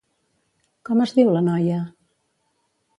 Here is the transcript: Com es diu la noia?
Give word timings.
Com 0.89 1.05
es 1.05 1.15
diu 1.19 1.31
la 1.37 1.45
noia? 1.51 1.85